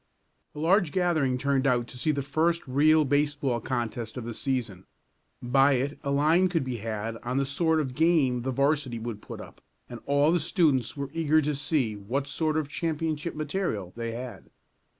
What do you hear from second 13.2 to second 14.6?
material they had.